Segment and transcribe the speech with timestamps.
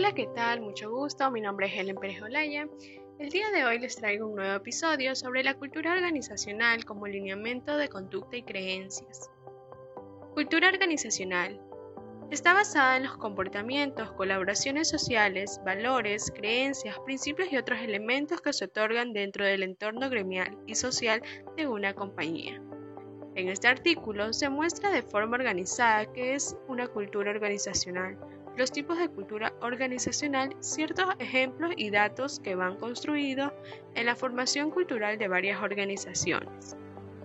[0.00, 0.62] Hola, ¿qué tal?
[0.62, 1.30] Mucho gusto.
[1.30, 2.66] Mi nombre es Helen Pérez Olaya.
[3.18, 7.76] El día de hoy les traigo un nuevo episodio sobre la cultura organizacional como lineamiento
[7.76, 9.30] de conducta y creencias.
[10.32, 11.60] Cultura organizacional.
[12.30, 18.64] Está basada en los comportamientos, colaboraciones sociales, valores, creencias, principios y otros elementos que se
[18.64, 21.20] otorgan dentro del entorno gremial y social
[21.58, 22.58] de una compañía.
[23.34, 28.18] En este artículo se muestra de forma organizada qué es una cultura organizacional,
[28.56, 33.52] los tipos de cultura organizacional, ciertos ejemplos y datos que van construidos
[33.94, 36.76] en la formación cultural de varias organizaciones.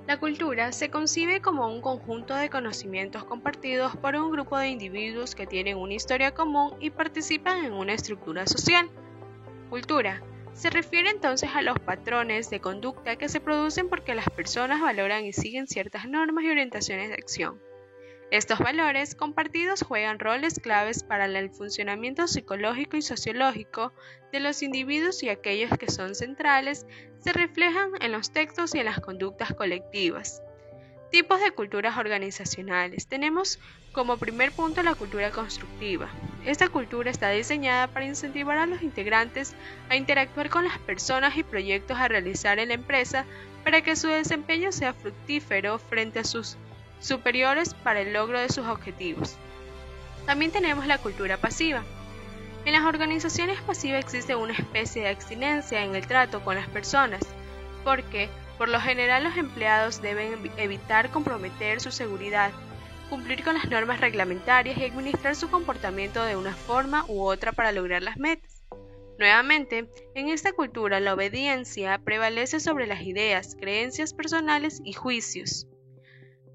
[0.08, 5.34] La cultura se concibe como un conjunto de conocimientos compartidos por un grupo de individuos
[5.34, 8.88] que tienen una historia común y participan en una estructura social.
[9.72, 10.22] Cultura
[10.54, 15.26] se refiere entonces a los patrones de conducta que se producen porque las personas valoran
[15.26, 17.60] y siguen ciertas normas y orientaciones de acción.
[18.32, 23.94] Estos valores compartidos juegan roles claves para el funcionamiento psicológico y sociológico
[24.32, 26.88] de los individuos y aquellos que son centrales
[27.20, 30.42] se reflejan en los textos y en las conductas colectivas.
[31.12, 33.08] Tipos de culturas organizacionales.
[33.08, 33.60] Tenemos
[33.92, 36.10] como primer punto la cultura constructiva.
[36.46, 39.56] Esta cultura está diseñada para incentivar a los integrantes
[39.90, 43.26] a interactuar con las personas y proyectos a realizar en la empresa
[43.64, 46.58] para que su desempeño sea fructífero frente a sus
[47.00, 49.36] superiores para el logro de sus objetivos.
[50.26, 51.84] También tenemos la cultura pasiva.
[52.66, 57.22] En las organizaciones pasivas existe una especie de abstinencia en el trato con las personas,
[57.84, 62.52] porque por lo general los empleados deben evitar comprometer su seguridad,
[63.10, 67.72] cumplir con las normas reglamentarias y administrar su comportamiento de una forma u otra para
[67.72, 68.64] lograr las metas.
[69.20, 75.68] Nuevamente, en esta cultura la obediencia prevalece sobre las ideas, creencias personales y juicios.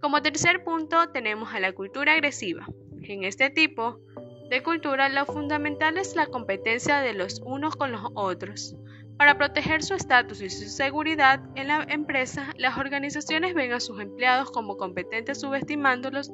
[0.00, 2.66] Como tercer punto tenemos a la cultura agresiva.
[3.02, 4.00] En este tipo
[4.48, 8.74] de cultura lo fundamental es la competencia de los unos con los otros.
[9.18, 14.00] Para proteger su estatus y su seguridad en la empresa, las organizaciones ven a sus
[14.00, 16.32] empleados como competentes subestimándolos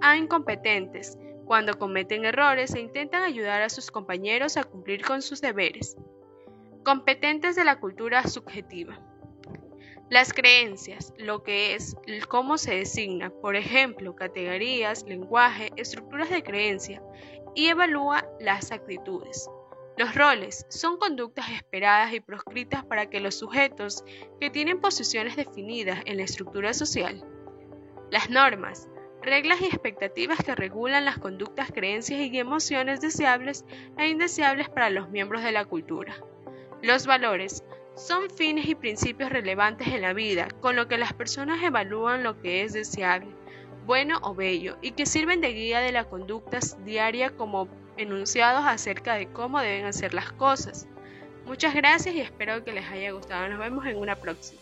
[0.00, 5.40] a incompetentes cuando cometen errores e intentan ayudar a sus compañeros a cumplir con sus
[5.40, 5.96] deberes.
[6.84, 9.00] Competentes de la cultura subjetiva.
[10.10, 11.94] Las creencias, lo que es,
[12.28, 17.02] cómo se designa, por ejemplo, categorías, lenguaje, estructuras de creencia,
[17.54, 19.50] y evalúa las actitudes.
[19.98, 24.02] Los roles son conductas esperadas y proscritas para que los sujetos
[24.40, 27.22] que tienen posiciones definidas en la estructura social.
[28.10, 28.88] Las normas,
[29.20, 33.66] reglas y expectativas que regulan las conductas, creencias y emociones deseables
[33.98, 36.14] e indeseables para los miembros de la cultura.
[36.80, 37.62] Los valores
[37.98, 42.40] son fines y principios relevantes en la vida, con lo que las personas evalúan lo
[42.40, 43.28] que es deseable,
[43.86, 49.14] bueno o bello, y que sirven de guía de la conducta diaria como enunciados acerca
[49.14, 50.86] de cómo deben hacer las cosas.
[51.46, 53.48] Muchas gracias y espero que les haya gustado.
[53.48, 54.60] Nos vemos en una próxima.